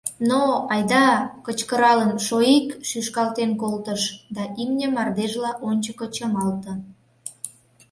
—Но, 0.29 0.41
айда-а!— 0.73 1.19
кычкыралын, 1.45 2.11
шои-ик! 2.25 2.67
шӱшкалтен 2.89 3.51
колтыш, 3.61 4.01
да 4.35 4.43
имне 4.61 4.87
мардежла 4.95 5.51
ончыко 5.67 6.05
чымалте. 6.15 6.73